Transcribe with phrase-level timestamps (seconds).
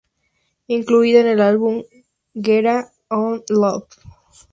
[0.65, 1.91] Incluida en el álbum de
[2.33, 3.85] Guetta, "One Love".